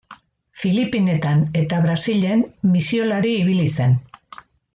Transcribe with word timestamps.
Filipinetan 0.61 1.43
eta 1.61 1.81
Brasilen 1.83 2.41
misiolari 2.71 3.35
ibili 3.43 3.69
zen. 3.79 3.95